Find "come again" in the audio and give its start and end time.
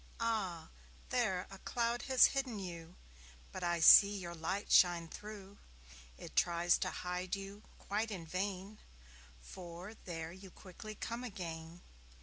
10.95-11.81